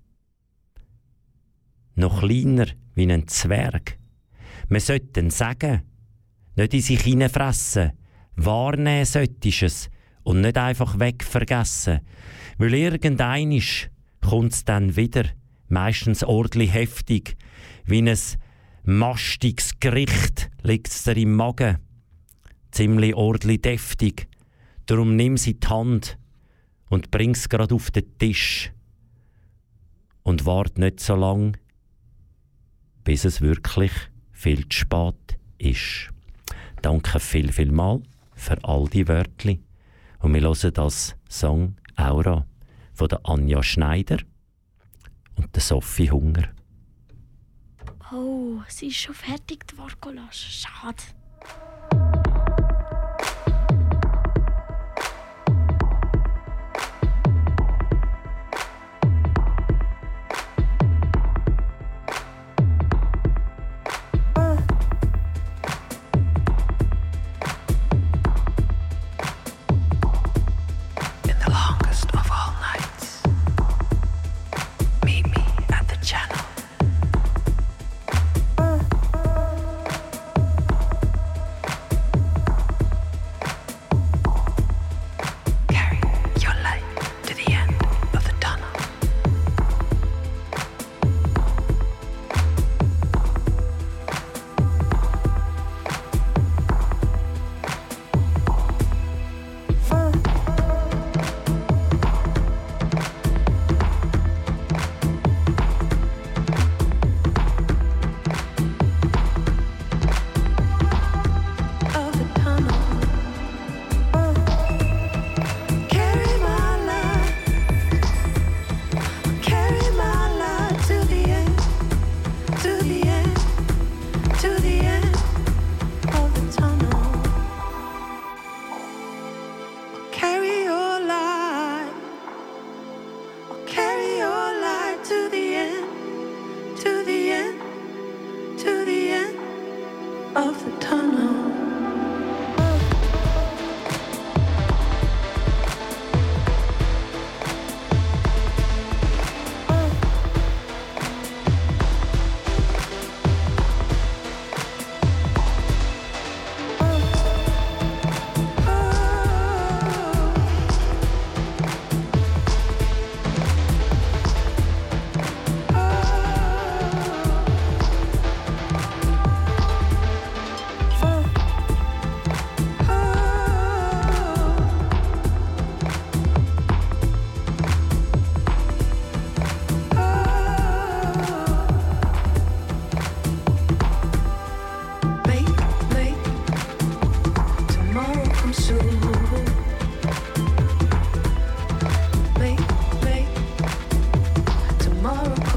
[1.96, 3.98] noch kleiner wie ein Zwerg.
[4.68, 5.82] Man sollte ihn sagen,
[6.56, 7.92] nicht in sich hineinfressen,
[8.36, 9.90] wahrnehmen solltest es
[10.22, 12.00] und nicht einfach wegvergessen,
[12.58, 13.90] weil irgendeinisch
[14.20, 15.24] kommt's dann wieder,
[15.68, 17.36] meistens ordentlich heftig,
[17.84, 18.18] wie ein
[18.84, 21.78] mastiges Gericht liegt's dir im Magen,
[22.70, 24.28] ziemlich ordentlich deftig,
[24.86, 26.18] darum nimm sie die Hand
[26.88, 28.72] und bring's grad auf den Tisch.
[30.22, 31.56] Und wart nicht so lang,
[33.06, 33.92] bis es wirklich
[34.32, 36.10] viel zu spät ist.
[36.82, 38.02] Danke viel, viel mal
[38.34, 39.62] für all die Wörtli.
[40.18, 42.44] Und wir hören das Song Aura
[42.92, 44.18] von der Anja Schneider
[45.36, 46.48] und der Sophie Hunger.
[48.12, 49.78] Oh, sie ist schon fertig, die
[50.32, 51.02] Schade.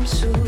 [0.09, 0.38] soon.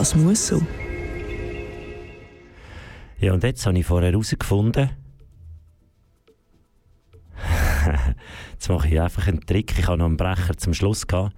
[0.00, 0.62] Das muss so.
[3.18, 4.88] Ja, und jetzt habe ich vorher herausgefunden,
[8.52, 9.78] jetzt mache ich einfach einen Trick.
[9.78, 11.36] Ich habe noch einen Brecher zum Schluss gehabt,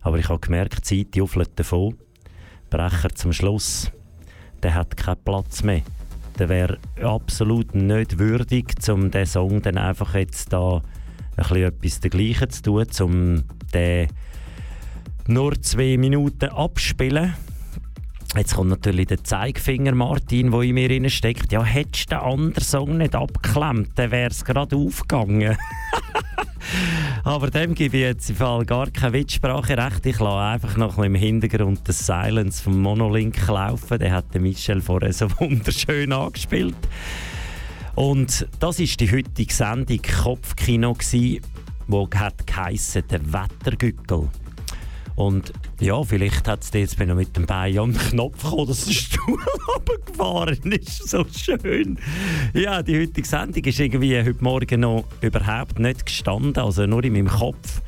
[0.00, 1.96] aber ich habe gemerkt, die Zeit die ufelt davon.
[2.70, 3.90] Brecher zum Schluss,
[4.62, 5.82] der hat keinen Platz mehr.
[6.38, 10.82] Der wäre absolut nicht würdig, um diesen Song dann einfach jetzt da ein
[11.36, 13.44] bisschen etwas dergleichen zu tun, um
[13.74, 14.06] den
[15.26, 17.34] nur zwei Minuten abspielen.
[18.36, 21.50] Jetzt kommt natürlich der Zeigefinger, Martin, der in mir steckt.
[21.50, 25.56] Ja, hättest du den anderen Song nicht abgeklemmt, dann wäre es gerade aufgegangen.
[27.24, 30.04] Aber dem gebe ich jetzt im Fall gar keine Mitspracherecht.
[30.06, 33.98] Ich lasse einfach noch ein im Hintergrund das Silence vom Monolink laufen.
[33.98, 36.76] Der hat Michel vorher so wunderschön angespielt.
[37.94, 40.96] Und das ist die heutige Sendung Kopfkino
[41.86, 44.28] wo hat geheissen, der Wettergückel.
[45.18, 48.84] Und ja, vielleicht hat es jetzt bin mit dem Bein an den Knopf gekommen, dass
[48.84, 51.08] der Stuhl runtergefahren ist.
[51.08, 51.98] So schön.
[52.54, 57.14] Ja, die heutige Sendung ist irgendwie heute Morgen noch überhaupt nicht gestanden, also nur in
[57.14, 57.82] meinem Kopf.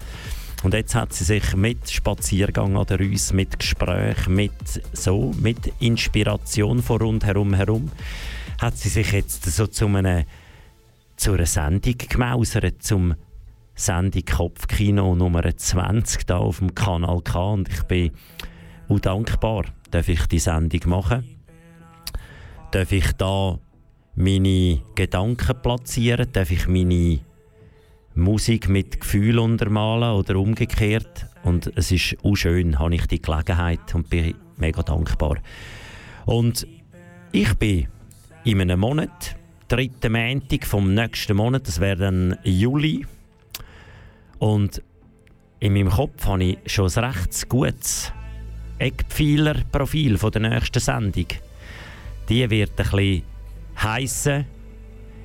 [0.64, 5.72] Und jetzt hat sie sich mit Spaziergang an der Rüss, mit Gespräch, mit so, mit
[5.78, 7.92] Inspiration von rundherum herum,
[8.60, 10.24] hat sie sich jetzt so zu, einem,
[11.14, 13.14] zu einer Sendung gemausert, zum
[13.80, 18.10] Sendung Kopfkino Nummer 20 da auf dem Kanal K und ich bin
[18.90, 21.24] auch dankbar, darf ich die Sendung machen.
[22.72, 23.58] Darf ich da
[24.14, 27.20] meine Gedanken platzieren, darf ich meine
[28.14, 31.26] Musik mit Gefühl untermalen oder umgekehrt.
[31.42, 35.38] Und es ist auch schön, habe ich die Gelegenheit und bin mega dankbar.
[36.26, 36.66] Und
[37.32, 37.88] ich bin
[38.44, 39.36] in einem Monat,
[39.68, 43.06] dritten Montag vom nächsten Monat, das wäre dann Juli,
[44.40, 44.82] und
[45.60, 48.12] in meinem Kopf habe ich schon ein recht gutes
[48.78, 51.26] Eckpfeiler-Profil der nächsten Sendung.
[52.28, 53.22] Die wird ein bisschen
[53.80, 54.46] heissen.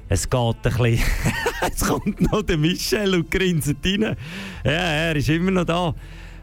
[0.10, 1.00] Es geht ein bisschen.
[1.62, 4.18] es kommt noch der Michel und grinset rein.
[4.66, 5.96] Ja, er ist immer noch da.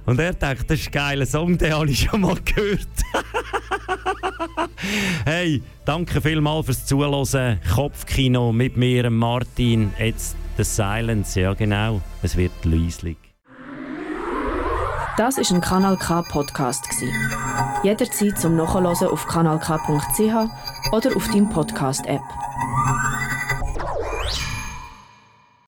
[0.06, 2.88] Und er denkt, das ist ein geiler Song, den habe ich schon mal gehört.
[5.24, 7.60] hey, danke vielmals fürs Zuhören.
[7.72, 9.92] Kopfkino mit mir, Martin.
[9.98, 12.00] Jetzt The Silence, ja genau.
[12.22, 13.16] Es wird leislich.
[15.16, 16.84] Das ist ein Kanal K Podcast.
[17.82, 22.22] Jederzeit zum Nachhören auf kanalk.ch oder auf deinem Podcast App.